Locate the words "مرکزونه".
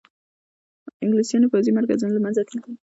1.77-2.11